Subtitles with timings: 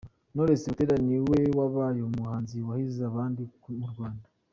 [0.33, 3.41] Knowless Butera ni we wabaye umuhanzi wahize abandi
[3.79, 4.27] mu Rwanda.